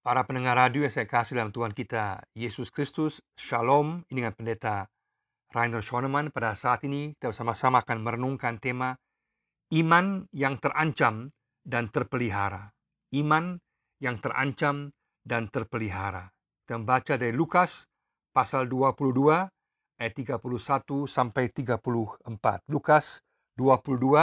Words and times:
Para 0.00 0.24
pendengar 0.24 0.56
radio 0.56 0.88
yang 0.88 0.96
saya 0.96 1.04
kasih 1.04 1.36
dalam 1.36 1.52
Tuhan 1.52 1.76
kita 1.76 2.24
Yesus 2.32 2.72
Kristus, 2.72 3.20
Shalom. 3.36 4.00
Ini 4.08 4.24
dengan 4.24 4.32
pendeta 4.32 4.88
Rainer 5.52 5.84
Schoenemann. 5.84 6.32
Pada 6.32 6.56
saat 6.56 6.88
ini 6.88 7.12
kita 7.20 7.36
bersama-sama 7.36 7.84
akan 7.84 8.00
merenungkan 8.00 8.56
tema 8.56 8.96
Iman 9.68 10.24
yang 10.32 10.56
terancam 10.56 11.28
dan 11.68 11.92
terpelihara. 11.92 12.72
Iman 13.12 13.60
yang 14.00 14.16
terancam 14.24 14.88
dan 15.20 15.52
terpelihara. 15.52 16.32
Kita 16.64 16.80
membaca 16.80 17.20
dari 17.20 17.36
Lukas 17.36 17.84
pasal 18.32 18.72
22 18.72 19.04
ayat 20.00 20.12
31 20.16 20.40
sampai 21.12 21.52
34. 21.52 22.24
Lukas 22.72 23.20
22 23.52 24.16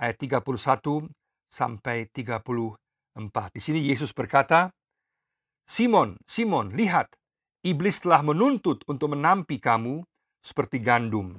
ayat 0.00 0.16
31 0.16 1.04
sampai 1.52 2.08
34. 2.08 2.80
Di 3.52 3.60
sini 3.60 3.84
Yesus 3.84 4.16
berkata, 4.16 4.72
Simon, 5.66 6.18
Simon, 6.26 6.74
lihat, 6.74 7.08
iblis 7.62 8.02
telah 8.02 8.20
menuntut 8.20 8.82
untuk 8.90 9.14
menampi 9.14 9.62
kamu 9.62 10.02
seperti 10.42 10.82
gandum. 10.82 11.38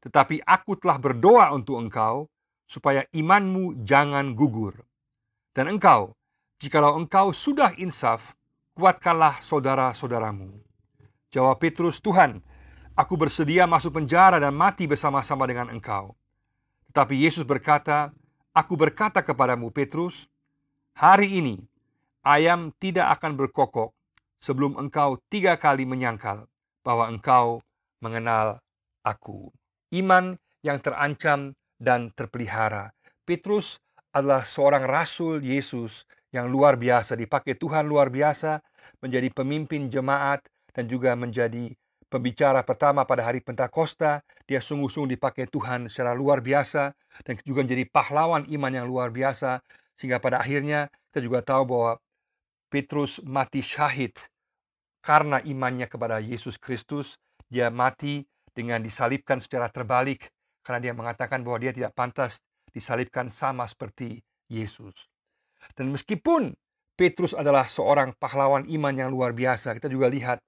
Tetapi 0.00 0.40
aku 0.42 0.80
telah 0.80 0.96
berdoa 0.96 1.52
untuk 1.52 1.76
engkau, 1.76 2.26
supaya 2.64 3.02
imanmu 3.10 3.82
jangan 3.82 4.32
gugur. 4.32 4.78
Dan 5.50 5.76
engkau, 5.76 6.14
jikalau 6.62 6.96
engkau 6.96 7.34
sudah 7.34 7.74
insaf, 7.76 8.32
kuatkanlah 8.78 9.42
saudara-saudaramu. 9.42 10.54
Jawab 11.34 11.58
Petrus, 11.58 11.98
Tuhan, 11.98 12.38
aku 12.94 13.14
bersedia 13.18 13.66
masuk 13.66 13.98
penjara 13.98 14.38
dan 14.38 14.54
mati 14.54 14.86
bersama-sama 14.86 15.46
dengan 15.50 15.68
engkau. 15.70 16.14
Tetapi 16.90 17.14
Yesus 17.14 17.46
berkata, 17.46 18.10
Aku 18.50 18.74
berkata 18.74 19.22
kepadamu, 19.22 19.70
Petrus, 19.70 20.26
hari 20.98 21.38
ini 21.38 21.69
ayam 22.26 22.72
tidak 22.76 23.20
akan 23.20 23.36
berkokok 23.36 23.92
sebelum 24.40 24.76
engkau 24.80 25.20
tiga 25.28 25.56
kali 25.60 25.84
menyangkal 25.84 26.48
bahwa 26.84 27.08
engkau 27.08 27.60
mengenal 28.00 28.60
aku. 29.04 29.52
Iman 29.92 30.40
yang 30.64 30.80
terancam 30.80 31.56
dan 31.80 32.12
terpelihara. 32.12 32.92
Petrus 33.24 33.80
adalah 34.12 34.44
seorang 34.44 34.84
rasul 34.84 35.40
Yesus 35.40 36.04
yang 36.30 36.48
luar 36.50 36.78
biasa, 36.78 37.18
dipakai 37.18 37.58
Tuhan 37.58 37.86
luar 37.90 38.08
biasa 38.12 38.62
menjadi 39.02 39.28
pemimpin 39.34 39.90
jemaat 39.90 40.44
dan 40.70 40.86
juga 40.86 41.18
menjadi 41.18 41.74
pembicara 42.06 42.62
pertama 42.62 43.02
pada 43.06 43.26
hari 43.26 43.42
Pentakosta. 43.42 44.22
Dia 44.46 44.62
sungguh-sungguh 44.62 45.18
dipakai 45.18 45.46
Tuhan 45.50 45.90
secara 45.90 46.14
luar 46.14 46.42
biasa 46.42 46.94
dan 47.22 47.34
juga 47.42 47.66
menjadi 47.66 47.84
pahlawan 47.90 48.46
iman 48.50 48.72
yang 48.72 48.86
luar 48.86 49.10
biasa 49.14 49.62
sehingga 49.98 50.22
pada 50.22 50.42
akhirnya 50.42 50.90
kita 51.10 51.20
juga 51.26 51.42
tahu 51.42 51.62
bahwa 51.66 51.92
Petrus 52.70 53.18
mati 53.26 53.60
syahid 53.60 54.14
karena 55.02 55.42
imannya 55.42 55.90
kepada 55.90 56.22
Yesus 56.22 56.56
Kristus. 56.56 57.18
Dia 57.50 57.66
mati 57.66 58.22
dengan 58.54 58.78
disalibkan 58.78 59.42
secara 59.42 59.66
terbalik 59.66 60.30
karena 60.62 60.78
dia 60.78 60.94
mengatakan 60.94 61.42
bahwa 61.42 61.58
dia 61.58 61.74
tidak 61.74 61.90
pantas 61.98 62.38
disalibkan 62.70 63.26
sama 63.26 63.66
seperti 63.66 64.22
Yesus. 64.46 64.94
Dan 65.74 65.90
meskipun 65.90 66.54
Petrus 66.94 67.34
adalah 67.34 67.66
seorang 67.66 68.14
pahlawan 68.14 68.70
iman 68.70 68.94
yang 68.94 69.10
luar 69.10 69.34
biasa, 69.34 69.74
kita 69.74 69.90
juga 69.90 70.06
lihat 70.06 70.38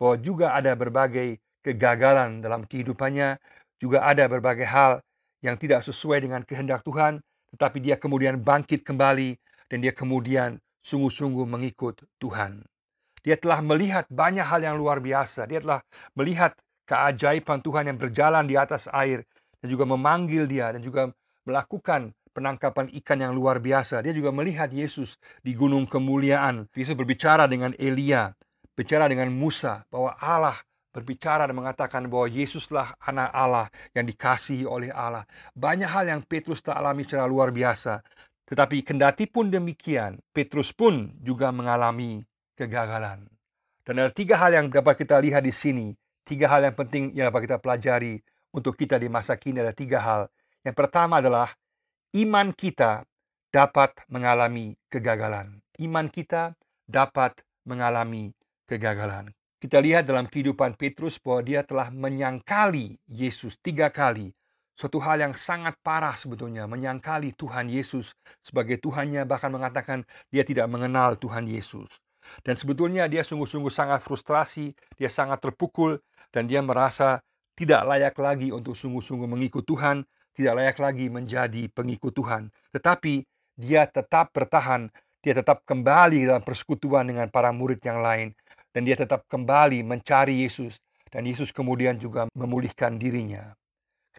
bahwa 0.00 0.18
juga 0.18 0.46
ada 0.56 0.74
berbagai 0.74 1.38
kegagalan 1.62 2.42
dalam 2.42 2.66
kehidupannya, 2.66 3.38
juga 3.78 4.02
ada 4.02 4.26
berbagai 4.26 4.66
hal 4.66 4.98
yang 5.44 5.54
tidak 5.54 5.86
sesuai 5.86 6.26
dengan 6.26 6.42
kehendak 6.42 6.82
Tuhan, 6.82 7.22
tetapi 7.54 7.78
dia 7.78 7.94
kemudian 8.00 8.40
bangkit 8.42 8.82
kembali 8.82 9.38
dan 9.70 9.78
dia 9.78 9.92
kemudian 9.94 10.58
sungguh-sungguh 10.82 11.44
mengikut 11.44 12.06
Tuhan. 12.18 12.64
Dia 13.22 13.36
telah 13.36 13.60
melihat 13.60 14.06
banyak 14.08 14.46
hal 14.46 14.62
yang 14.62 14.76
luar 14.78 15.02
biasa. 15.02 15.44
Dia 15.50 15.60
telah 15.60 15.80
melihat 16.14 16.54
keajaiban 16.88 17.60
Tuhan 17.60 17.92
yang 17.92 17.98
berjalan 18.00 18.48
di 18.48 18.56
atas 18.56 18.88
air 18.88 19.26
dan 19.60 19.68
juga 19.68 19.84
memanggil 19.84 20.48
dia 20.48 20.72
dan 20.72 20.80
juga 20.80 21.12
melakukan 21.44 22.14
penangkapan 22.32 22.88
ikan 23.02 23.18
yang 23.18 23.32
luar 23.34 23.58
biasa. 23.58 24.00
Dia 24.00 24.14
juga 24.14 24.30
melihat 24.30 24.70
Yesus 24.70 25.18
di 25.42 25.52
gunung 25.52 25.84
kemuliaan. 25.84 26.70
Yesus 26.72 26.94
berbicara 26.94 27.50
dengan 27.50 27.74
Elia, 27.76 28.32
bicara 28.78 29.10
dengan 29.10 29.28
Musa 29.34 29.82
bahwa 29.90 30.14
Allah 30.16 30.56
berbicara 30.94 31.44
dan 31.46 31.54
mengatakan 31.54 32.06
bahwa 32.08 32.26
Yesuslah 32.30 32.96
anak 33.02 33.28
Allah 33.34 33.66
yang 33.92 34.06
dikasihi 34.08 34.64
oleh 34.64 34.88
Allah. 34.94 35.28
Banyak 35.52 35.90
hal 35.90 36.08
yang 36.08 36.20
Petrus 36.24 36.64
tak 36.64 36.78
alami 36.78 37.04
secara 37.04 37.28
luar 37.28 37.52
biasa. 37.52 38.00
Tetapi 38.48 38.80
kendati 38.80 39.28
pun 39.28 39.52
demikian, 39.52 40.24
Petrus 40.32 40.72
pun 40.72 41.12
juga 41.20 41.52
mengalami 41.52 42.24
kegagalan. 42.56 43.28
Dan 43.84 44.00
ada 44.00 44.08
tiga 44.08 44.40
hal 44.40 44.56
yang 44.56 44.66
dapat 44.72 45.04
kita 45.04 45.20
lihat 45.20 45.44
di 45.44 45.52
sini. 45.52 45.92
Tiga 46.24 46.48
hal 46.48 46.64
yang 46.64 46.76
penting 46.76 47.12
yang 47.12 47.28
dapat 47.28 47.44
kita 47.44 47.60
pelajari 47.60 48.24
untuk 48.56 48.72
kita 48.80 48.96
di 48.96 49.12
masa 49.12 49.36
kini 49.36 49.60
ada 49.60 49.76
tiga 49.76 50.00
hal. 50.00 50.32
Yang 50.64 50.76
pertama 50.80 51.20
adalah 51.20 51.52
iman 52.16 52.52
kita 52.56 53.04
dapat 53.52 53.96
mengalami 54.08 54.76
kegagalan. 54.88 55.60
Iman 55.76 56.08
kita 56.08 56.56
dapat 56.88 57.44
mengalami 57.68 58.32
kegagalan. 58.64 59.32
Kita 59.60 59.76
lihat 59.82 60.08
dalam 60.08 60.24
kehidupan 60.24 60.80
Petrus 60.80 61.20
bahwa 61.20 61.44
dia 61.44 61.60
telah 61.66 61.92
menyangkali 61.92 62.96
Yesus 63.10 63.60
tiga 63.60 63.92
kali 63.92 64.37
suatu 64.78 65.02
hal 65.02 65.18
yang 65.18 65.34
sangat 65.34 65.74
parah 65.82 66.14
sebetulnya 66.14 66.70
menyangkali 66.70 67.34
Tuhan 67.34 67.66
Yesus 67.66 68.14
sebagai 68.46 68.78
Tuhannya 68.78 69.26
bahkan 69.26 69.50
mengatakan 69.50 70.06
dia 70.30 70.46
tidak 70.46 70.70
mengenal 70.70 71.18
Tuhan 71.18 71.50
Yesus. 71.50 71.90
Dan 72.46 72.54
sebetulnya 72.54 73.10
dia 73.10 73.26
sungguh-sungguh 73.26 73.72
sangat 73.72 74.06
frustrasi, 74.06 74.70
dia 74.94 75.10
sangat 75.10 75.42
terpukul 75.42 75.98
dan 76.30 76.46
dia 76.46 76.62
merasa 76.62 77.18
tidak 77.58 77.82
layak 77.82 78.14
lagi 78.22 78.54
untuk 78.54 78.78
sungguh-sungguh 78.78 79.26
mengikut 79.26 79.66
Tuhan, 79.66 80.06
tidak 80.38 80.54
layak 80.54 80.78
lagi 80.78 81.10
menjadi 81.10 81.66
pengikut 81.74 82.14
Tuhan. 82.14 82.54
Tetapi 82.70 83.26
dia 83.58 83.90
tetap 83.90 84.30
bertahan, 84.30 84.86
dia 85.18 85.34
tetap 85.34 85.66
kembali 85.66 86.30
dalam 86.30 86.44
persekutuan 86.46 87.10
dengan 87.10 87.26
para 87.26 87.50
murid 87.50 87.82
yang 87.82 87.98
lain 87.98 88.30
dan 88.70 88.86
dia 88.86 88.94
tetap 88.94 89.26
kembali 89.26 89.82
mencari 89.82 90.46
Yesus 90.46 90.78
dan 91.10 91.26
Yesus 91.26 91.50
kemudian 91.50 91.98
juga 91.98 92.30
memulihkan 92.38 92.94
dirinya. 93.00 93.58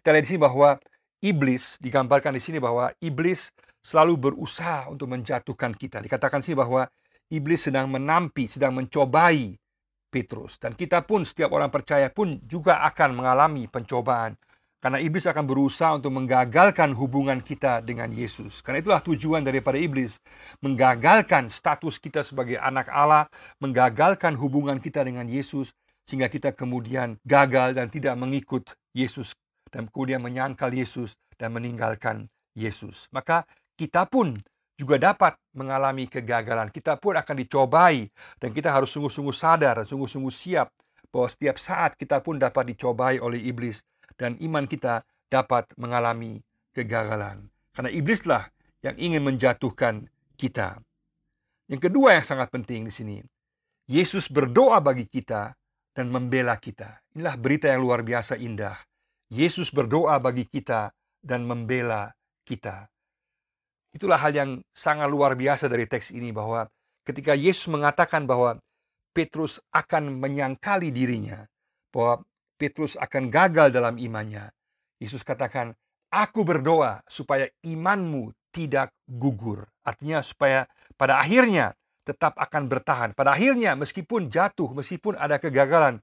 Kita 0.00 0.16
lihat 0.16 0.24
di 0.24 0.30
sini 0.32 0.40
bahwa 0.40 0.80
iblis 1.20 1.76
digambarkan 1.76 2.32
di 2.32 2.40
sini 2.40 2.56
bahwa 2.56 2.88
iblis 3.04 3.52
selalu 3.84 4.32
berusaha 4.32 4.88
untuk 4.88 5.12
menjatuhkan 5.12 5.76
kita. 5.76 6.00
Dikatakan 6.00 6.40
sini 6.40 6.56
bahwa 6.56 6.88
iblis 7.28 7.68
sedang 7.68 7.84
menampi, 7.92 8.48
sedang 8.48 8.72
mencobai 8.80 9.60
Petrus. 10.08 10.56
Dan 10.56 10.72
kita 10.72 11.04
pun, 11.04 11.28
setiap 11.28 11.52
orang 11.52 11.68
percaya 11.68 12.08
pun 12.08 12.40
juga 12.48 12.80
akan 12.88 13.20
mengalami 13.20 13.68
pencobaan. 13.68 14.40
Karena 14.80 14.96
iblis 14.96 15.28
akan 15.28 15.44
berusaha 15.44 16.00
untuk 16.00 16.16
menggagalkan 16.16 16.96
hubungan 16.96 17.44
kita 17.44 17.84
dengan 17.84 18.08
Yesus. 18.08 18.64
Karena 18.64 18.80
itulah 18.80 19.04
tujuan 19.04 19.44
daripada 19.44 19.76
iblis. 19.76 20.16
Menggagalkan 20.64 21.52
status 21.52 22.00
kita 22.00 22.24
sebagai 22.24 22.56
anak 22.56 22.88
Allah. 22.88 23.28
Menggagalkan 23.60 24.32
hubungan 24.40 24.80
kita 24.80 25.04
dengan 25.04 25.28
Yesus. 25.28 25.76
Sehingga 26.08 26.32
kita 26.32 26.56
kemudian 26.56 27.20
gagal 27.28 27.76
dan 27.76 27.92
tidak 27.92 28.16
mengikut 28.16 28.72
Yesus 28.96 29.36
dan 29.70 29.86
kemudian 29.88 30.20
menyangkal 30.20 30.70
Yesus 30.70 31.16
dan 31.38 31.54
meninggalkan 31.54 32.26
Yesus. 32.54 33.06
Maka 33.14 33.46
kita 33.78 34.04
pun 34.10 34.36
juga 34.76 34.96
dapat 34.96 35.36
mengalami 35.56 36.08
kegagalan. 36.08 36.72
Kita 36.72 36.96
pun 36.96 37.16
akan 37.16 37.36
dicobai 37.36 38.08
dan 38.40 38.50
kita 38.50 38.72
harus 38.72 38.90
sungguh-sungguh 38.92 39.36
sadar 39.36 39.82
sungguh-sungguh 39.84 40.32
siap 40.32 40.72
bahwa 41.12 41.28
setiap 41.28 41.56
saat 41.60 41.98
kita 41.98 42.22
pun 42.24 42.40
dapat 42.40 42.72
dicobai 42.72 43.20
oleh 43.20 43.40
iblis 43.44 43.82
dan 44.16 44.38
iman 44.40 44.64
kita 44.64 45.04
dapat 45.28 45.68
mengalami 45.76 46.40
kegagalan. 46.72 47.50
Karena 47.76 47.90
iblislah 47.92 48.44
yang 48.80 48.96
ingin 48.96 49.22
menjatuhkan 49.22 50.08
kita. 50.40 50.80
Yang 51.70 51.90
kedua 51.90 52.18
yang 52.18 52.26
sangat 52.26 52.50
penting 52.50 52.88
di 52.88 52.92
sini, 52.92 53.16
Yesus 53.86 54.26
berdoa 54.26 54.82
bagi 54.82 55.06
kita 55.06 55.54
dan 55.94 56.06
membela 56.10 56.56
kita. 56.58 56.98
Inilah 57.14 57.36
berita 57.38 57.70
yang 57.70 57.84
luar 57.84 58.02
biasa 58.02 58.38
indah. 58.40 58.74
Yesus 59.30 59.70
berdoa 59.70 60.18
bagi 60.18 60.42
kita 60.42 60.90
dan 61.22 61.46
membela 61.46 62.10
kita. 62.42 62.90
Itulah 63.94 64.18
hal 64.18 64.34
yang 64.34 64.50
sangat 64.74 65.06
luar 65.06 65.38
biasa 65.38 65.70
dari 65.70 65.86
teks 65.86 66.10
ini 66.10 66.34
bahwa 66.34 66.66
ketika 67.06 67.38
Yesus 67.38 67.70
mengatakan 67.70 68.26
bahwa 68.26 68.58
Petrus 69.10 69.58
akan 69.74 70.18
menyangkali 70.18 70.90
dirinya, 70.94 71.46
bahwa 71.90 72.22
Petrus 72.54 72.94
akan 72.94 73.30
gagal 73.30 73.74
dalam 73.74 73.98
imannya. 73.98 74.50
Yesus 75.02 75.26
katakan, 75.26 75.74
"Aku 76.10 76.46
berdoa 76.46 77.02
supaya 77.10 77.50
imanmu 77.66 78.30
tidak 78.54 78.94
gugur." 79.06 79.66
Artinya 79.82 80.22
supaya 80.22 80.66
pada 80.94 81.18
akhirnya 81.18 81.74
tetap 82.06 82.38
akan 82.38 82.66
bertahan. 82.66 83.10
Pada 83.14 83.34
akhirnya 83.34 83.74
meskipun 83.74 84.30
jatuh, 84.30 84.70
meskipun 84.74 85.18
ada 85.18 85.38
kegagalan, 85.42 85.98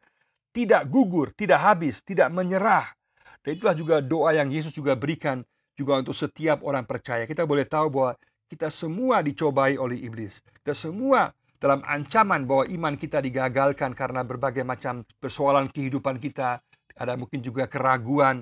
tidak 0.52 0.90
gugur, 0.90 1.32
tidak 1.38 1.62
habis, 1.62 2.02
tidak 2.02 2.34
menyerah, 2.34 2.97
dan 3.44 3.52
itulah 3.56 3.76
juga 3.78 3.96
doa 4.04 4.34
yang 4.36 4.50
Yesus 4.50 4.74
juga 4.74 4.98
berikan 4.98 5.46
juga 5.78 6.02
untuk 6.02 6.18
setiap 6.18 6.66
orang 6.66 6.84
percaya. 6.84 7.30
Kita 7.30 7.46
boleh 7.46 7.70
tahu 7.70 7.88
bahwa 7.94 8.12
kita 8.50 8.72
semua 8.74 9.22
dicobai 9.22 9.78
oleh 9.78 10.02
iblis. 10.02 10.42
Kita 10.64 10.74
semua 10.74 11.30
dalam 11.62 11.82
ancaman 11.86 12.46
bahwa 12.46 12.66
iman 12.66 12.96
kita 12.98 13.22
digagalkan 13.22 13.94
karena 13.94 14.26
berbagai 14.26 14.66
macam 14.66 15.06
persoalan 15.22 15.70
kehidupan 15.70 16.18
kita, 16.18 16.62
ada 16.98 17.14
mungkin 17.14 17.46
juga 17.46 17.70
keraguan, 17.70 18.42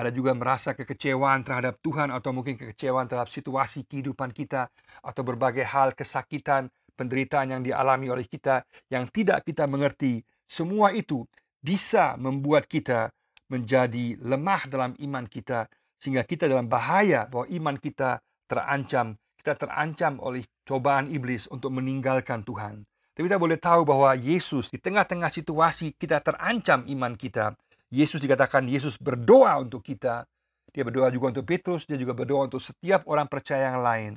ada 0.00 0.08
juga 0.08 0.32
merasa 0.32 0.72
kekecewaan 0.72 1.44
terhadap 1.44 1.76
Tuhan 1.84 2.08
atau 2.08 2.32
mungkin 2.32 2.56
kekecewaan 2.56 3.04
terhadap 3.04 3.28
situasi 3.28 3.84
kehidupan 3.84 4.32
kita 4.32 4.72
atau 5.04 5.22
berbagai 5.24 5.68
hal 5.68 5.92
kesakitan, 5.92 6.72
penderitaan 6.96 7.52
yang 7.52 7.62
dialami 7.64 8.08
oleh 8.08 8.24
kita 8.24 8.64
yang 8.88 9.04
tidak 9.12 9.44
kita 9.44 9.68
mengerti. 9.68 10.24
Semua 10.48 10.96
itu 10.96 11.28
bisa 11.60 12.16
membuat 12.16 12.64
kita 12.64 13.12
menjadi 13.50 14.16
lemah 14.22 14.70
dalam 14.70 14.94
iman 14.96 15.26
kita 15.26 15.66
sehingga 16.00 16.24
kita 16.24 16.48
dalam 16.48 16.70
bahaya 16.70 17.28
bahwa 17.28 17.50
iman 17.50 17.76
kita 17.76 18.22
terancam 18.46 19.18
kita 19.40 19.56
terancam 19.56 20.20
oleh 20.20 20.44
cobaan 20.68 21.08
iblis 21.08 21.48
untuk 21.48 21.72
meninggalkan 21.72 22.44
Tuhan. 22.44 22.84
Tapi 23.16 23.24
kita 23.24 23.40
boleh 23.40 23.56
tahu 23.56 23.88
bahwa 23.88 24.12
Yesus 24.12 24.68
di 24.68 24.76
tengah-tengah 24.76 25.32
situasi 25.32 25.96
kita 25.96 26.20
terancam 26.20 26.84
iman 26.84 27.16
kita. 27.16 27.56
Yesus 27.88 28.20
dikatakan 28.20 28.68
Yesus 28.68 29.00
berdoa 29.00 29.56
untuk 29.56 29.80
kita. 29.80 30.28
Dia 30.70 30.86
berdoa 30.86 31.10
juga 31.10 31.34
untuk 31.34 31.48
Petrus, 31.48 31.88
dia 31.88 31.98
juga 31.98 32.14
berdoa 32.14 32.46
untuk 32.46 32.62
setiap 32.62 33.02
orang 33.10 33.26
percaya 33.26 33.74
yang 33.74 33.82
lain. 33.82 34.12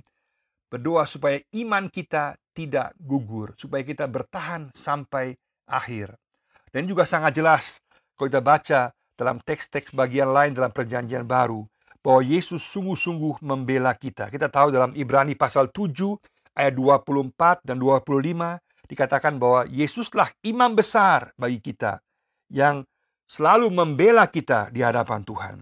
Berdoa 0.69 1.09
supaya 1.09 1.41
iman 1.57 1.89
kita 1.89 2.37
tidak 2.53 2.93
gugur, 3.01 3.57
supaya 3.57 3.81
kita 3.81 4.05
bertahan 4.05 4.69
sampai 4.77 5.33
akhir. 5.65 6.13
Dan 6.69 6.85
juga 6.85 7.09
sangat 7.09 7.33
jelas 7.33 7.81
kalau 8.13 8.29
kita 8.29 8.43
baca 8.45 8.79
dalam 9.13 9.37
teks-teks 9.41 9.93
bagian 9.93 10.33
lain 10.33 10.57
dalam 10.57 10.73
perjanjian 10.73 11.25
baru, 11.25 11.65
bahwa 12.03 12.21
Yesus 12.21 12.59
sungguh-sungguh 12.67 13.39
membela 13.39 13.95
kita. 13.95 14.27
Kita 14.27 14.51
tahu 14.51 14.75
dalam 14.75 14.91
Ibrani 14.91 15.39
pasal 15.39 15.71
7 15.71 16.19
ayat 16.53 16.75
24 16.75 17.63
dan 17.63 17.79
25 17.79 18.59
dikatakan 18.91 19.39
bahwa 19.39 19.63
Yesuslah 19.71 20.29
imam 20.43 20.75
besar 20.75 21.31
bagi 21.39 21.63
kita 21.63 22.03
yang 22.51 22.83
selalu 23.25 23.71
membela 23.71 24.27
kita 24.27 24.67
di 24.69 24.83
hadapan 24.83 25.23
Tuhan. 25.23 25.57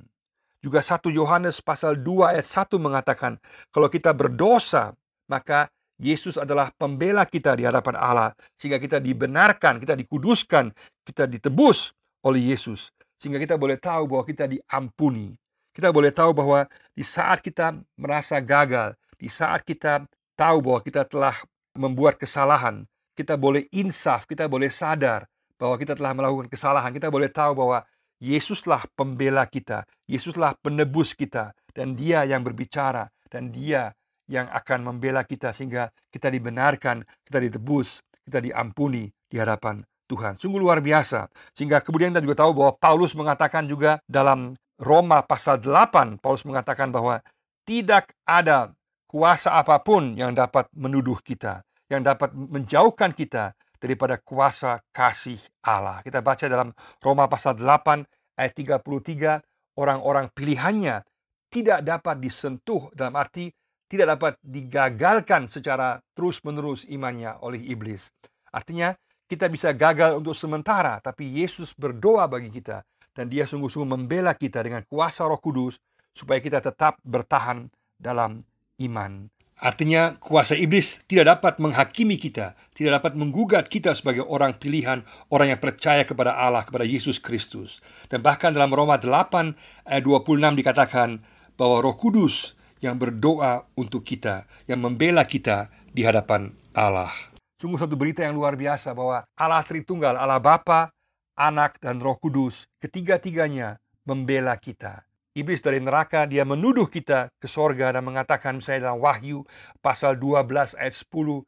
Juga 0.62 0.81
1 0.81 1.13
Yohanes 1.13 1.62
pasal 1.62 2.01
2 2.01 2.33
ayat 2.33 2.45
1 2.50 2.81
mengatakan 2.81 3.38
kalau 3.69 3.88
kita 3.88 4.09
berdosa 4.12 4.98
maka 5.30 5.69
Yesus 6.01 6.42
adalah 6.42 6.74
pembela 6.74 7.30
kita 7.30 7.53
di 7.53 7.62
hadapan 7.62 7.94
Allah 7.94 8.33
sehingga 8.57 8.81
kita 8.81 8.98
dibenarkan, 8.98 9.77
kita 9.77 9.94
dikuduskan, 9.94 10.74
kita 11.06 11.30
ditebus 11.30 11.94
oleh 12.25 12.50
Yesus 12.50 12.89
sehingga 13.22 13.38
kita 13.38 13.54
boleh 13.54 13.78
tahu 13.78 14.10
bahwa 14.10 14.26
kita 14.26 14.50
diampuni 14.50 15.38
kita 15.72 15.88
boleh 15.88 16.12
tahu 16.12 16.36
bahwa 16.36 16.68
di 16.92 17.04
saat 17.04 17.40
kita 17.40 17.72
merasa 17.96 18.44
gagal, 18.44 18.92
di 19.16 19.32
saat 19.32 19.64
kita 19.64 20.04
tahu 20.36 20.60
bahwa 20.60 20.80
kita 20.84 21.08
telah 21.08 21.36
membuat 21.80 22.20
kesalahan, 22.20 22.84
kita 23.16 23.40
boleh 23.40 23.72
insaf, 23.72 24.28
kita 24.28 24.52
boleh 24.52 24.68
sadar 24.68 25.32
bahwa 25.56 25.80
kita 25.80 25.96
telah 25.96 26.12
melakukan 26.12 26.52
kesalahan. 26.52 26.92
Kita 26.92 27.08
boleh 27.08 27.32
tahu 27.32 27.56
bahwa 27.56 27.80
Yesuslah 28.20 28.84
pembela 28.94 29.48
kita, 29.48 29.88
Yesuslah 30.12 30.60
penebus 30.60 31.16
kita, 31.16 31.56
dan 31.72 31.96
Dia 31.96 32.28
yang 32.28 32.44
berbicara, 32.44 33.08
dan 33.32 33.50
Dia 33.50 33.96
yang 34.28 34.52
akan 34.52 34.92
membela 34.92 35.24
kita 35.24 35.56
sehingga 35.56 35.88
kita 36.12 36.28
dibenarkan, 36.28 37.08
kita 37.24 37.40
ditebus, 37.48 38.04
kita 38.28 38.44
diampuni 38.44 39.08
di 39.32 39.40
hadapan 39.40 39.82
Tuhan. 40.12 40.36
Sungguh 40.36 40.60
luar 40.60 40.84
biasa. 40.84 41.31
Sehingga 41.56 41.80
kemudian 41.80 42.12
kita 42.12 42.19
juga 42.19 42.44
tahu 42.44 42.52
bahwa 42.52 42.75
Paulus 42.75 43.16
mengatakan 43.16 43.63
juga 43.63 44.04
dalam 44.04 44.60
Roma 44.75 45.24
pasal 45.24 45.63
8 45.63 46.19
Paulus 46.19 46.44
mengatakan 46.44 46.92
bahwa 46.92 47.24
tidak 47.63 48.12
ada 48.28 48.75
kuasa 49.08 49.56
apa 49.56 49.80
pun 49.80 50.19
yang 50.19 50.36
dapat 50.36 50.68
menuduh 50.75 51.22
kita, 51.24 51.63
yang 51.88 52.04
dapat 52.04 52.36
menjauhkan 52.36 53.16
kita 53.16 53.56
daripada 53.80 54.19
kuasa 54.19 54.84
kasih 54.92 55.40
Allah. 55.63 56.04
Kita 56.04 56.19
baca 56.19 56.44
dalam 56.50 56.75
Roma 57.00 57.31
pasal 57.31 57.56
8 57.56 58.04
ayat 58.36 58.54
33, 58.58 59.40
orang-orang 59.80 60.28
pilihannya 60.34 61.06
tidak 61.54 61.80
dapat 61.86 62.16
disentuh 62.19 62.90
dalam 62.98 63.16
arti 63.16 63.54
tidak 63.92 64.16
dapat 64.16 64.34
digagalkan 64.40 65.52
secara 65.52 66.00
terus-menerus 66.16 66.88
imannya 66.88 67.36
oleh 67.44 67.60
iblis. 67.60 68.08
Artinya, 68.56 68.96
kita 69.31 69.48
bisa 69.48 69.72
gagal 69.72 70.19
untuk 70.19 70.36
sementara, 70.36 71.00
tapi 71.00 71.24
Yesus 71.39 71.72
berdoa 71.72 72.28
bagi 72.28 72.51
kita 72.51 72.83
dan 73.16 73.31
dia 73.31 73.48
sungguh-sungguh 73.48 73.88
membela 73.88 74.36
kita 74.36 74.60
dengan 74.60 74.83
kuasa 74.83 75.24
Roh 75.24 75.39
Kudus 75.39 75.80
supaya 76.12 76.44
kita 76.44 76.60
tetap 76.60 77.00
bertahan 77.00 77.72
dalam 77.95 78.44
iman. 78.83 79.31
Artinya 79.62 80.18
kuasa 80.19 80.57
iblis 80.57 81.06
tidak 81.07 81.38
dapat 81.38 81.63
menghakimi 81.63 82.19
kita, 82.19 82.57
tidak 82.75 83.00
dapat 83.00 83.13
menggugat 83.16 83.72
kita 83.72 83.95
sebagai 83.95 84.25
orang 84.28 84.57
pilihan, 84.57 85.06
orang 85.31 85.56
yang 85.56 85.62
percaya 85.62 86.04
kepada 86.04 86.36
Allah, 86.36 86.68
kepada 86.68 86.84
Yesus 86.84 87.22
Kristus. 87.22 87.80
Dan 88.12 88.25
bahkan 88.25 88.51
dalam 88.51 88.74
Roma 88.74 89.00
8 89.00 89.88
ayat 89.88 90.04
26 90.04 90.60
dikatakan 90.60 91.24
bahwa 91.56 91.77
Roh 91.80 91.95
Kudus 91.95 92.57
yang 92.81 92.98
berdoa 92.98 93.69
untuk 93.77 94.01
kita, 94.01 94.50
yang 94.66 94.81
membela 94.81 95.24
kita 95.30 95.69
di 95.94 96.04
hadapan 96.04 96.51
Allah. 96.74 97.31
Sungguh 97.62 97.78
satu 97.78 97.94
berita 97.94 98.25
yang 98.25 98.34
luar 98.34 98.58
biasa 98.58 98.90
bahwa 98.98 99.22
Allah 99.38 99.62
Tritunggal, 99.62 100.18
Allah 100.18 100.42
Bapa, 100.42 100.90
Anak, 101.38 101.78
dan 101.78 102.02
Roh 102.02 102.18
Kudus, 102.18 102.66
ketiga-tiganya 102.81 103.78
membela 104.02 104.58
kita. 104.58 105.06
Iblis 105.38 105.62
dari 105.62 105.78
neraka, 105.78 106.25
dia 106.25 106.42
menuduh 106.42 106.90
kita 106.90 107.30
ke 107.38 107.46
sorga 107.46 107.94
dan 107.94 108.02
mengatakan 108.02 108.58
misalnya 108.58 108.90
dalam 108.90 108.98
Wahyu 108.98 109.46
pasal 109.78 110.18
12 110.18 110.74
ayat 110.74 110.96
10, 111.06 111.46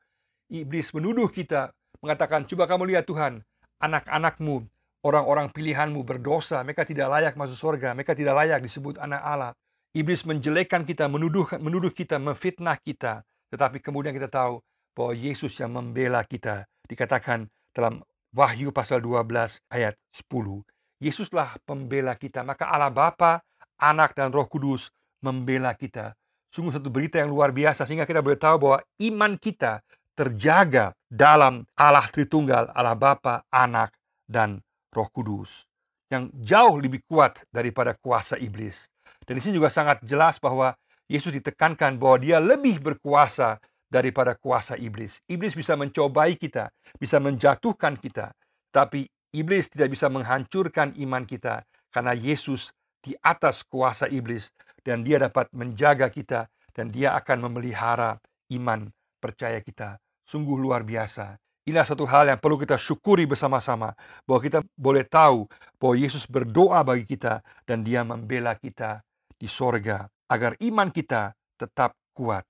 Iblis 0.54 0.94
menuduh 0.94 1.34
kita, 1.34 1.74
mengatakan, 1.98 2.46
coba 2.46 2.70
kamu 2.70 2.94
lihat 2.94 3.10
Tuhan, 3.10 3.42
anak-anakmu, 3.82 4.70
orang-orang 5.02 5.50
pilihanmu 5.50 6.06
berdosa, 6.06 6.62
mereka 6.62 6.86
tidak 6.86 7.10
layak 7.10 7.34
masuk 7.34 7.58
sorga, 7.58 7.98
mereka 7.98 8.14
tidak 8.14 8.38
layak 8.38 8.62
disebut 8.62 9.02
anak 9.02 9.22
Allah. 9.26 9.58
Iblis 9.98 10.30
menjelekkan 10.30 10.86
kita, 10.86 11.10
menuduh, 11.10 11.50
menuduh 11.58 11.90
kita, 11.90 12.22
memfitnah 12.22 12.78
kita. 12.78 13.26
Tetapi 13.50 13.82
kemudian 13.82 14.14
kita 14.14 14.30
tahu 14.30 14.62
bahwa 14.94 15.14
Yesus 15.18 15.58
yang 15.60 15.74
membela 15.74 16.22
kita. 16.26 16.66
Dikatakan 16.86 17.50
dalam 17.74 18.02
Wahyu 18.34 18.74
pasal 18.74 19.02
12 19.02 19.62
ayat 19.70 19.94
10. 20.14 20.66
Yesuslah 21.04 21.60
pembela 21.68 22.18
kita, 22.18 22.42
maka 22.42 22.66
Allah 22.72 22.90
Bapa, 22.90 23.44
Anak 23.78 24.18
dan 24.18 24.32
Roh 24.32 24.48
Kudus 24.50 24.90
membela 25.22 25.76
kita. 25.78 26.18
Sungguh 26.50 26.74
satu 26.74 26.90
berita 26.90 27.18
yang 27.18 27.34
luar 27.34 27.50
biasa 27.54 27.86
sehingga 27.86 28.06
kita 28.06 28.22
boleh 28.22 28.38
tahu 28.38 28.56
bahwa 28.62 28.80
iman 29.02 29.34
kita 29.38 29.82
terjaga 30.14 30.94
dalam 31.10 31.66
Allah 31.78 32.06
Tritunggal, 32.10 32.70
Allah 32.74 32.98
Bapa, 32.98 33.46
Anak 33.50 33.94
dan 34.30 34.62
Roh 34.94 35.10
Kudus 35.10 35.66
yang 36.14 36.30
jauh 36.38 36.78
lebih 36.78 37.02
kuat 37.10 37.42
daripada 37.50 37.98
kuasa 37.98 38.38
iblis. 38.38 38.86
Dan 39.26 39.38
di 39.38 39.42
sini 39.42 39.58
juga 39.58 39.74
sangat 39.74 40.06
jelas 40.06 40.38
bahwa 40.38 40.78
Yesus 41.10 41.34
ditekankan 41.34 41.98
bahwa 41.98 42.18
dia 42.22 42.38
lebih 42.38 42.78
berkuasa 42.80 43.58
daripada 43.94 44.34
kuasa 44.34 44.74
iblis. 44.74 45.22
Iblis 45.30 45.54
bisa 45.54 45.78
mencobai 45.78 46.34
kita, 46.42 46.74
bisa 46.98 47.22
menjatuhkan 47.22 48.02
kita, 48.02 48.34
tapi 48.74 49.06
iblis 49.30 49.70
tidak 49.70 49.94
bisa 49.94 50.10
menghancurkan 50.10 50.98
iman 50.98 51.30
kita 51.30 51.62
karena 51.94 52.18
Yesus 52.18 52.74
di 53.06 53.14
atas 53.22 53.62
kuasa 53.62 54.10
iblis 54.10 54.50
dan 54.82 55.06
dia 55.06 55.22
dapat 55.22 55.54
menjaga 55.54 56.10
kita 56.10 56.50
dan 56.74 56.90
dia 56.90 57.14
akan 57.14 57.46
memelihara 57.46 58.18
iman 58.58 58.90
percaya 59.22 59.62
kita. 59.62 60.02
Sungguh 60.26 60.58
luar 60.58 60.82
biasa. 60.82 61.38
Inilah 61.64 61.88
satu 61.88 62.04
hal 62.04 62.28
yang 62.28 62.40
perlu 62.42 62.60
kita 62.60 62.76
syukuri 62.76 63.24
bersama-sama 63.24 63.96
bahwa 64.28 64.42
kita 64.44 64.60
boleh 64.76 65.08
tahu 65.08 65.48
bahwa 65.80 65.96
Yesus 65.96 66.28
berdoa 66.28 66.84
bagi 66.84 67.08
kita 67.08 67.40
dan 67.64 67.88
dia 67.88 68.04
membela 68.04 68.52
kita 68.58 69.00
di 69.40 69.48
sorga 69.48 70.04
agar 70.28 70.60
iman 70.60 70.92
kita 70.92 71.32
tetap 71.56 71.96
kuat. 72.12 72.44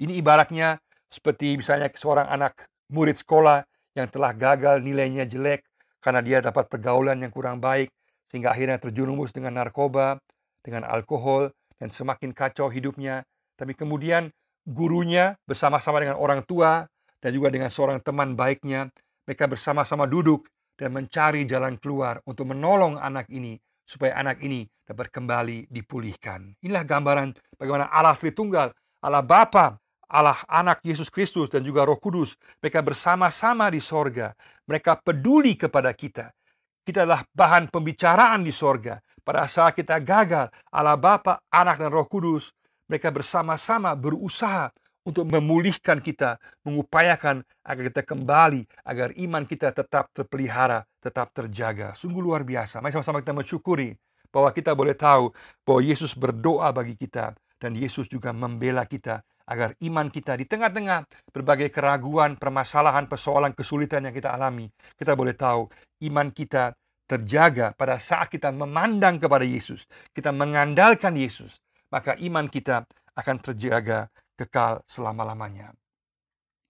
Ini 0.00 0.16
ibaratnya 0.16 0.80
seperti 1.12 1.60
misalnya 1.60 1.92
seorang 1.92 2.24
anak 2.32 2.64
murid 2.88 3.20
sekolah 3.20 3.60
yang 3.92 4.08
telah 4.08 4.32
gagal 4.32 4.80
nilainya 4.80 5.28
jelek 5.28 5.60
karena 6.00 6.24
dia 6.24 6.38
dapat 6.40 6.72
pergaulan 6.72 7.20
yang 7.20 7.28
kurang 7.28 7.60
baik 7.60 7.92
sehingga 8.32 8.56
akhirnya 8.56 8.80
terjerumus 8.80 9.34
dengan 9.36 9.60
narkoba, 9.60 10.16
dengan 10.64 10.88
alkohol 10.88 11.52
dan 11.76 11.92
semakin 11.92 12.32
kacau 12.32 12.72
hidupnya. 12.72 13.26
Tapi 13.60 13.76
kemudian 13.76 14.32
gurunya 14.64 15.36
bersama-sama 15.44 16.00
dengan 16.00 16.16
orang 16.16 16.46
tua 16.48 16.88
dan 17.20 17.30
juga 17.36 17.52
dengan 17.52 17.68
seorang 17.68 18.00
teman 18.00 18.32
baiknya, 18.32 18.88
mereka 19.28 19.44
bersama-sama 19.44 20.08
duduk 20.08 20.48
dan 20.80 20.96
mencari 20.96 21.44
jalan 21.44 21.76
keluar 21.76 22.24
untuk 22.24 22.48
menolong 22.48 22.96
anak 22.96 23.28
ini 23.28 23.60
supaya 23.84 24.16
anak 24.16 24.40
ini 24.40 24.64
dapat 24.88 25.12
kembali 25.12 25.68
dipulihkan. 25.68 26.56
Inilah 26.64 26.88
gambaran 26.88 27.36
bagaimana 27.60 27.92
Allah 27.92 28.16
Tritunggal, 28.16 28.72
Allah 29.04 29.20
Bapa 29.20 29.76
Allah 30.10 30.42
anak 30.50 30.82
Yesus 30.82 31.06
Kristus 31.06 31.46
dan 31.46 31.62
juga 31.62 31.86
roh 31.86 31.96
kudus. 31.96 32.34
Mereka 32.58 32.82
bersama-sama 32.82 33.70
di 33.70 33.78
sorga. 33.78 34.34
Mereka 34.66 35.06
peduli 35.06 35.54
kepada 35.54 35.94
kita. 35.94 36.34
Kita 36.82 37.06
adalah 37.06 37.22
bahan 37.30 37.70
pembicaraan 37.70 38.42
di 38.42 38.50
sorga. 38.50 38.98
Pada 39.22 39.46
saat 39.46 39.78
kita 39.78 40.02
gagal, 40.02 40.50
Allah 40.74 40.98
Bapa, 40.98 41.38
Anak 41.52 41.78
dan 41.78 41.92
Roh 41.94 42.08
Kudus, 42.08 42.50
mereka 42.90 43.14
bersama-sama 43.14 43.94
berusaha 43.94 44.74
untuk 45.06 45.28
memulihkan 45.28 46.02
kita, 46.02 46.40
mengupayakan 46.66 47.46
agar 47.62 47.82
kita 47.94 48.02
kembali, 48.02 48.66
agar 48.82 49.14
iman 49.14 49.46
kita 49.46 49.70
tetap 49.70 50.10
terpelihara, 50.10 50.82
tetap 50.98 51.30
terjaga. 51.30 51.94
Sungguh 51.94 52.18
luar 52.18 52.42
biasa. 52.42 52.82
Mari 52.82 52.96
sama-sama 52.96 53.22
kita 53.22 53.36
mensyukuri 53.36 53.94
bahwa 54.34 54.50
kita 54.50 54.74
boleh 54.74 54.96
tahu 54.96 55.30
bahwa 55.62 55.80
Yesus 55.84 56.16
berdoa 56.16 56.74
bagi 56.74 56.98
kita 56.98 57.36
dan 57.60 57.76
Yesus 57.76 58.08
juga 58.08 58.34
membela 58.34 58.82
kita 58.88 59.20
agar 59.50 59.74
iman 59.82 60.06
kita 60.06 60.38
di 60.38 60.46
tengah-tengah 60.46 61.10
berbagai 61.34 61.74
keraguan, 61.74 62.38
permasalahan, 62.38 63.10
persoalan, 63.10 63.50
kesulitan 63.50 64.06
yang 64.06 64.14
kita 64.14 64.30
alami, 64.30 64.70
kita 64.94 65.18
boleh 65.18 65.34
tahu 65.34 65.66
iman 66.06 66.30
kita 66.30 66.70
terjaga 67.10 67.74
pada 67.74 67.98
saat 67.98 68.30
kita 68.30 68.54
memandang 68.54 69.18
kepada 69.18 69.42
Yesus, 69.42 69.82
kita 70.14 70.30
mengandalkan 70.30 71.18
Yesus, 71.18 71.58
maka 71.90 72.14
iman 72.22 72.46
kita 72.46 72.86
akan 73.18 73.36
terjaga 73.42 74.06
kekal 74.38 74.86
selama-lamanya. 74.86 75.74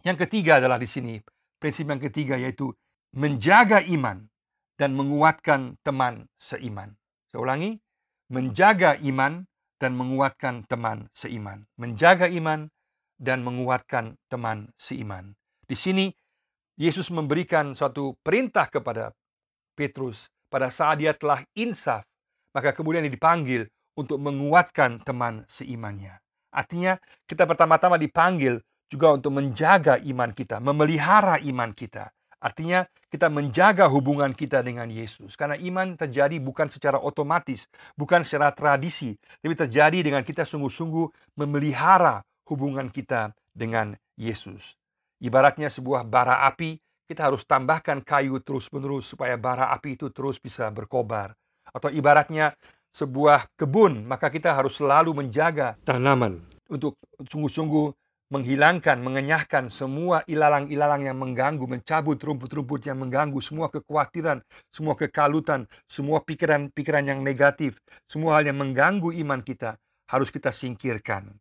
Yang 0.01 0.25
ketiga 0.25 0.57
adalah 0.57 0.81
di 0.81 0.89
sini, 0.89 1.21
prinsip 1.61 1.85
yang 1.85 2.01
ketiga 2.01 2.41
yaitu 2.41 2.73
menjaga 3.13 3.85
iman 3.85 4.25
dan 4.81 4.97
menguatkan 4.97 5.77
teman 5.85 6.25
seiman. 6.41 6.97
Saya 7.29 7.45
ulangi, 7.45 7.77
menjaga 8.33 8.97
iman 9.05 9.45
dan 9.81 9.97
menguatkan 9.97 10.69
teman 10.69 11.09
seiman. 11.17 11.65
Menjaga 11.81 12.29
iman 12.29 12.69
dan 13.17 13.41
menguatkan 13.41 14.21
teman 14.29 14.69
seiman. 14.77 15.33
Di 15.65 15.75
sini 15.75 16.13
Yesus 16.77 17.09
memberikan 17.09 17.73
suatu 17.73 18.17
perintah 18.21 18.69
kepada 18.69 19.17
Petrus 19.73 20.29
pada 20.53 20.69
saat 20.69 21.01
dia 21.01 21.17
telah 21.17 21.41
insaf, 21.57 22.05
maka 22.53 22.77
kemudian 22.77 23.07
dia 23.09 23.13
dipanggil 23.13 23.65
untuk 23.97 24.21
menguatkan 24.21 25.01
teman 25.01 25.49
seimannya. 25.49 26.21
Artinya 26.51 26.99
kita 27.25 27.47
pertama-tama 27.47 27.97
dipanggil 27.97 28.59
juga 28.91 29.15
untuk 29.15 29.31
menjaga 29.39 30.03
iman 30.03 30.35
kita, 30.35 30.59
memelihara 30.59 31.39
iman 31.47 31.71
kita. 31.71 32.11
Artinya 32.41 32.89
kita 33.13 33.29
menjaga 33.29 33.85
hubungan 33.93 34.33
kita 34.33 34.65
dengan 34.65 34.89
Yesus. 34.89 35.37
Karena 35.37 35.61
iman 35.61 35.93
terjadi 35.93 36.41
bukan 36.41 36.73
secara 36.73 36.97
otomatis, 36.97 37.69
bukan 38.01 38.25
secara 38.25 38.49
tradisi, 38.57 39.13
tapi 39.45 39.53
terjadi 39.53 40.01
dengan 40.01 40.25
kita 40.25 40.49
sungguh-sungguh 40.49 41.37
memelihara 41.37 42.25
hubungan 42.49 42.89
kita 42.89 43.37
dengan 43.53 43.93
Yesus. 44.17 44.81
Ibaratnya 45.21 45.69
sebuah 45.69 46.09
bara 46.09 46.49
api, 46.49 46.81
kita 47.05 47.29
harus 47.29 47.45
tambahkan 47.45 48.01
kayu 48.01 48.41
terus-menerus 48.41 49.13
supaya 49.13 49.37
bara 49.37 49.69
api 49.77 50.01
itu 50.01 50.09
terus 50.09 50.41
bisa 50.41 50.65
berkobar. 50.73 51.37
Atau 51.69 51.93
ibaratnya 51.93 52.57
sebuah 52.91 53.53
kebun, 53.55 54.09
maka 54.09 54.33
kita 54.33 54.57
harus 54.57 54.81
selalu 54.81 55.13
menjaga 55.13 55.77
tanaman 55.85 56.41
untuk 56.71 56.97
sungguh-sungguh 57.29 58.00
menghilangkan, 58.31 59.03
mengenyahkan 59.03 59.69
semua 59.75 60.23
ilalang-ilalang 60.31 61.03
yang 61.03 61.19
mengganggu, 61.19 61.67
mencabut 61.67 62.15
rumput-rumput 62.15 62.87
yang 62.87 63.03
mengganggu, 63.03 63.43
semua 63.43 63.67
kekhawatiran, 63.67 64.39
semua 64.71 64.95
kekalutan, 64.95 65.67
semua 65.91 66.23
pikiran-pikiran 66.23 67.11
yang 67.11 67.21
negatif, 67.27 67.83
semua 68.07 68.39
hal 68.39 68.47
yang 68.47 68.59
mengganggu 68.63 69.11
iman 69.27 69.43
kita 69.43 69.75
harus 70.07 70.31
kita 70.31 70.55
singkirkan. 70.55 71.35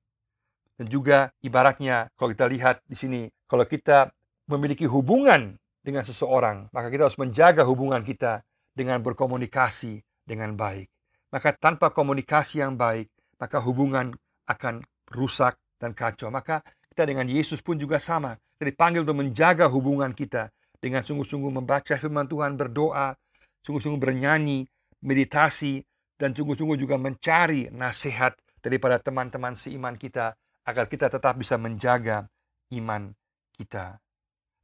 Dan 0.75 0.85
juga 0.89 1.29
ibaratnya 1.45 2.09
kalau 2.17 2.33
kita 2.33 2.49
lihat 2.49 2.81
di 2.89 2.97
sini, 2.97 3.21
kalau 3.45 3.69
kita 3.69 4.09
memiliki 4.49 4.89
hubungan 4.89 5.61
dengan 5.85 6.01
seseorang, 6.01 6.73
maka 6.73 6.89
kita 6.89 7.05
harus 7.05 7.19
menjaga 7.21 7.61
hubungan 7.69 8.01
kita 8.01 8.41
dengan 8.73 8.97
berkomunikasi 9.05 10.01
dengan 10.25 10.57
baik. 10.57 10.89
Maka 11.29 11.53
tanpa 11.53 11.93
komunikasi 11.93 12.65
yang 12.65 12.73
baik, 12.73 13.13
maka 13.37 13.61
hubungan 13.61 14.17
akan 14.49 14.81
rusak 15.13 15.59
dan 15.77 15.93
kacau. 15.93 16.33
Maka 16.33 16.65
kita 16.99 17.07
dengan 17.15 17.31
Yesus 17.31 17.63
pun 17.63 17.79
juga 17.79 17.95
sama. 17.95 18.35
Kita 18.59 18.67
dipanggil 18.67 19.07
untuk 19.07 19.23
menjaga 19.23 19.71
hubungan 19.71 20.11
kita 20.11 20.51
dengan 20.83 20.99
sungguh-sungguh 20.99 21.47
membaca 21.47 21.95
firman 21.95 22.27
Tuhan, 22.27 22.59
berdoa, 22.59 23.15
sungguh-sungguh 23.63 24.03
bernyanyi, 24.03 24.67
meditasi, 25.07 25.79
dan 26.19 26.35
sungguh-sungguh 26.35 26.75
juga 26.75 26.99
mencari 26.99 27.71
nasihat 27.71 28.35
daripada 28.59 28.99
teman-teman 28.99 29.55
seiman 29.55 29.95
kita 29.95 30.35
agar 30.67 30.91
kita 30.91 31.07
tetap 31.07 31.39
bisa 31.39 31.55
menjaga 31.55 32.27
iman 32.75 33.15
kita. 33.55 33.95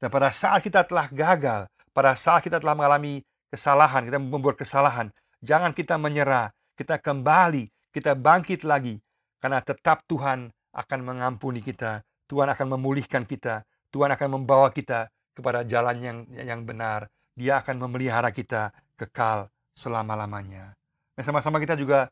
Dan 0.04 0.12
pada 0.12 0.28
saat 0.28 0.60
kita 0.60 0.84
telah 0.84 1.08
gagal, 1.08 1.72
pada 1.96 2.20
saat 2.20 2.44
kita 2.44 2.60
telah 2.60 2.76
mengalami 2.76 3.24
kesalahan, 3.48 4.04
kita 4.04 4.20
membuat 4.20 4.60
kesalahan, 4.60 5.08
jangan 5.40 5.72
kita 5.72 5.96
menyerah, 5.96 6.52
kita 6.76 7.00
kembali, 7.00 7.72
kita 7.96 8.12
bangkit 8.12 8.68
lagi, 8.68 9.00
karena 9.40 9.64
tetap 9.64 10.04
Tuhan 10.12 10.52
akan 10.76 11.00
mengampuni 11.00 11.64
kita, 11.64 12.04
Tuhan 12.26 12.50
akan 12.50 12.78
memulihkan 12.78 13.24
kita. 13.24 13.66
Tuhan 13.94 14.12
akan 14.12 14.42
membawa 14.42 14.74
kita 14.74 15.08
kepada 15.36 15.62
jalan 15.64 15.96
yang 16.02 16.18
yang 16.34 16.62
benar. 16.66 17.08
Dia 17.36 17.60
akan 17.60 17.86
memelihara 17.88 18.32
kita 18.32 18.72
kekal 18.96 19.52
selama-lamanya. 19.76 20.72
Dan 21.16 21.24
sama-sama 21.24 21.60
kita 21.60 21.76
juga 21.76 22.08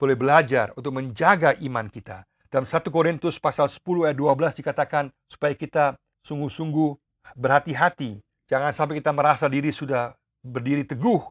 boleh 0.00 0.16
belajar 0.16 0.72
untuk 0.74 0.96
menjaga 0.96 1.54
iman 1.62 1.86
kita. 1.86 2.24
Dalam 2.52 2.68
1 2.68 2.92
Korintus 2.92 3.40
pasal 3.40 3.68
10 3.68 4.12
ayat 4.12 4.16
12 4.16 4.60
dikatakan 4.60 5.08
supaya 5.28 5.56
kita 5.56 5.96
sungguh-sungguh 6.24 6.90
berhati-hati. 7.36 8.20
Jangan 8.48 8.72
sampai 8.76 9.00
kita 9.00 9.14
merasa 9.14 9.48
diri 9.48 9.72
sudah 9.72 10.12
berdiri 10.44 10.84
teguh 10.84 11.22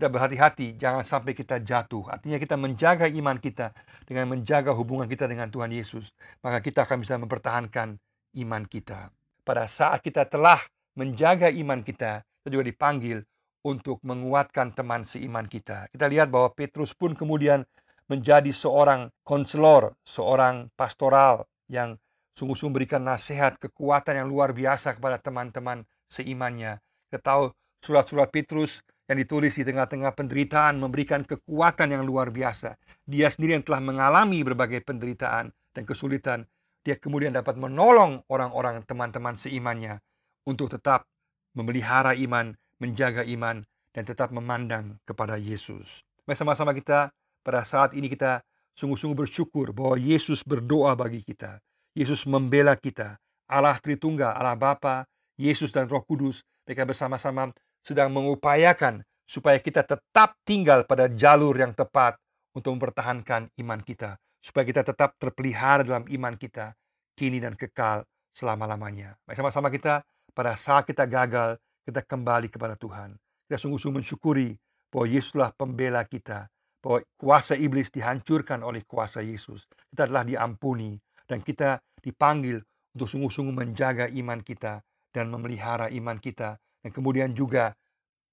kita 0.00 0.08
berhati-hati 0.08 0.80
jangan 0.80 1.04
sampai 1.04 1.36
kita 1.36 1.60
jatuh. 1.60 2.08
Artinya 2.08 2.40
kita 2.40 2.56
menjaga 2.56 3.04
iman 3.04 3.36
kita 3.36 3.76
dengan 4.08 4.32
menjaga 4.32 4.72
hubungan 4.72 5.04
kita 5.04 5.28
dengan 5.28 5.52
Tuhan 5.52 5.68
Yesus, 5.68 6.16
maka 6.40 6.64
kita 6.64 6.88
akan 6.88 7.04
bisa 7.04 7.20
mempertahankan 7.20 8.00
iman 8.40 8.64
kita. 8.64 9.12
Pada 9.44 9.68
saat 9.68 10.00
kita 10.00 10.24
telah 10.24 10.56
menjaga 10.96 11.52
iman 11.52 11.84
kita, 11.84 12.24
kita 12.24 12.48
juga 12.48 12.64
dipanggil 12.64 13.20
untuk 13.60 14.00
menguatkan 14.00 14.72
teman 14.72 15.04
seiman 15.04 15.44
kita. 15.44 15.92
Kita 15.92 16.08
lihat 16.08 16.32
bahwa 16.32 16.48
Petrus 16.56 16.96
pun 16.96 17.12
kemudian 17.12 17.68
menjadi 18.08 18.56
seorang 18.56 19.12
konselor, 19.20 20.00
seorang 20.08 20.72
pastoral 20.80 21.44
yang 21.68 22.00
sungguh-sungguh 22.40 22.88
berikan 22.88 23.04
nasihat, 23.04 23.60
kekuatan 23.60 24.24
yang 24.24 24.32
luar 24.32 24.56
biasa 24.56 24.96
kepada 24.96 25.20
teman-teman 25.20 25.84
seimannya. 26.08 26.80
Kita 27.12 27.20
tahu 27.20 27.52
surat-surat 27.84 28.32
Petrus 28.32 28.80
yang 29.10 29.18
ditulis 29.18 29.58
di 29.58 29.66
tengah-tengah 29.66 30.14
penderitaan 30.14 30.78
memberikan 30.78 31.26
kekuatan 31.26 31.98
yang 31.98 32.06
luar 32.06 32.30
biasa. 32.30 32.78
Dia 33.10 33.26
sendiri 33.26 33.58
yang 33.58 33.66
telah 33.66 33.82
mengalami 33.82 34.46
berbagai 34.46 34.86
penderitaan 34.86 35.50
dan 35.74 35.82
kesulitan, 35.82 36.46
dia 36.86 36.94
kemudian 36.94 37.34
dapat 37.34 37.58
menolong 37.58 38.22
orang-orang 38.30 38.86
teman-teman 38.86 39.34
seimannya 39.34 39.98
untuk 40.46 40.70
tetap 40.70 41.10
memelihara 41.58 42.14
iman, 42.22 42.54
menjaga 42.78 43.26
iman, 43.26 43.66
dan 43.90 44.02
tetap 44.06 44.30
memandang 44.30 45.02
kepada 45.02 45.34
Yesus. 45.34 46.06
Mari 46.22 46.38
sama-sama 46.38 46.70
kita 46.70 47.10
pada 47.42 47.66
saat 47.66 47.98
ini 47.98 48.06
kita 48.06 48.46
sungguh-sungguh 48.78 49.26
bersyukur 49.26 49.74
bahwa 49.74 49.98
Yesus 49.98 50.46
berdoa 50.46 50.94
bagi 50.94 51.26
kita. 51.26 51.58
Yesus 51.98 52.22
membela 52.22 52.78
kita. 52.78 53.18
Allah 53.50 53.74
Tritunggal, 53.82 54.38
Allah 54.38 54.54
Bapa, 54.54 55.10
Yesus 55.34 55.74
dan 55.74 55.90
Roh 55.90 56.06
Kudus, 56.06 56.46
mereka 56.62 56.86
bersama-sama 56.86 57.50
sedang 57.80 58.12
mengupayakan 58.12 59.04
supaya 59.24 59.62
kita 59.62 59.86
tetap 59.86 60.34
tinggal 60.42 60.82
pada 60.84 61.06
jalur 61.06 61.54
yang 61.54 61.70
tepat 61.70 62.18
untuk 62.50 62.74
mempertahankan 62.74 63.46
iman 63.62 63.80
kita, 63.80 64.18
supaya 64.42 64.66
kita 64.66 64.82
tetap 64.82 65.14
terpelihara 65.22 65.86
dalam 65.86 66.02
iman 66.10 66.34
kita 66.34 66.74
kini 67.14 67.38
dan 67.38 67.54
kekal 67.54 68.02
selama-lamanya. 68.34 69.14
Mari 69.28 69.36
sama-sama 69.38 69.70
kita 69.70 70.02
pada 70.34 70.58
saat 70.58 70.88
kita 70.88 71.06
gagal, 71.06 71.58
kita 71.86 72.02
kembali 72.02 72.50
kepada 72.50 72.74
Tuhan. 72.74 73.14
Kita 73.46 73.58
sungguh-sungguh 73.58 74.02
mensyukuri 74.02 74.58
bahwa 74.90 75.06
Yesuslah 75.06 75.50
pembela 75.54 76.02
kita, 76.06 76.50
bahwa 76.82 77.04
kuasa 77.14 77.54
iblis 77.54 77.92
dihancurkan 77.94 78.66
oleh 78.66 78.82
kuasa 78.82 79.22
Yesus. 79.22 79.68
Kita 79.94 80.10
telah 80.10 80.26
diampuni 80.26 80.98
dan 81.28 81.44
kita 81.44 81.78
dipanggil 82.02 82.58
untuk 82.98 83.06
sungguh-sungguh 83.06 83.54
menjaga 83.54 84.10
iman 84.10 84.42
kita 84.42 84.82
dan 85.14 85.30
memelihara 85.30 85.86
iman 85.94 86.18
kita 86.18 86.58
dan 86.80 86.90
kemudian 86.92 87.32
juga 87.36 87.76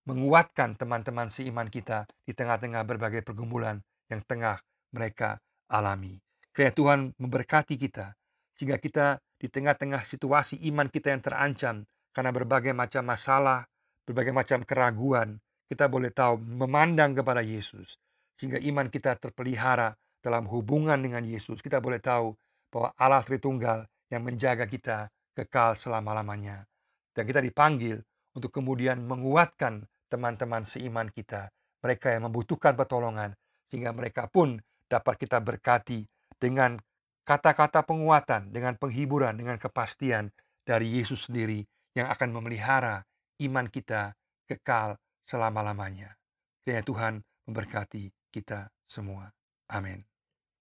menguatkan 0.08 0.80
teman-teman 0.80 1.28
seiman 1.28 1.68
kita 1.68 2.08
di 2.24 2.32
tengah-tengah 2.32 2.84
berbagai 2.88 3.22
pergumulan 3.28 3.84
yang 4.08 4.24
tengah 4.24 4.60
mereka 4.96 5.44
alami. 5.68 6.16
Kiranya 6.56 6.74
Tuhan 6.74 7.00
memberkati 7.20 7.76
kita 7.76 8.16
sehingga 8.56 8.80
kita 8.80 9.20
di 9.38 9.52
tengah-tengah 9.52 10.02
situasi 10.08 10.64
iman 10.72 10.88
kita 10.88 11.12
yang 11.14 11.22
terancam 11.22 11.76
karena 12.16 12.32
berbagai 12.34 12.74
macam 12.74 13.04
masalah, 13.06 13.68
berbagai 14.08 14.34
macam 14.34 14.66
keraguan, 14.66 15.38
kita 15.68 15.92
boleh 15.92 16.10
tahu 16.10 16.40
memandang 16.40 17.14
kepada 17.14 17.44
Yesus 17.44 18.00
sehingga 18.40 18.58
iman 18.64 18.88
kita 18.88 19.20
terpelihara 19.20 19.94
dalam 20.24 20.48
hubungan 20.50 20.98
dengan 20.98 21.22
Yesus. 21.28 21.60
Kita 21.60 21.84
boleh 21.84 22.00
tahu 22.00 22.34
bahwa 22.72 22.90
Allah 22.96 23.22
Tritunggal 23.28 23.86
yang 24.08 24.24
menjaga 24.24 24.66
kita 24.66 25.12
kekal 25.36 25.76
selama-lamanya. 25.76 26.64
Dan 27.12 27.26
kita 27.26 27.42
dipanggil 27.42 28.02
untuk 28.38 28.54
kemudian 28.54 29.02
menguatkan 29.02 29.90
teman-teman 30.14 30.62
seiman 30.70 31.10
kita, 31.10 31.50
mereka 31.82 32.14
yang 32.14 32.30
membutuhkan 32.30 32.78
pertolongan, 32.78 33.34
sehingga 33.74 33.90
mereka 33.98 34.30
pun 34.30 34.62
dapat 34.86 35.18
kita 35.18 35.42
berkati 35.42 36.06
dengan 36.38 36.78
kata-kata 37.26 37.82
penguatan, 37.84 38.54
dengan 38.54 38.78
penghiburan, 38.78 39.36
dengan 39.36 39.58
kepastian 39.58 40.30
dari 40.62 41.02
Yesus 41.02 41.28
sendiri 41.28 41.66
yang 41.98 42.08
akan 42.14 42.30
memelihara 42.30 43.04
iman 43.42 43.68
kita 43.68 44.14
kekal 44.46 44.96
selama-lamanya. 45.26 46.16
Kiranya 46.64 46.86
Tuhan 46.86 47.14
memberkati 47.50 48.14
kita 48.32 48.70
semua. 48.88 49.34
Amin. 49.68 50.17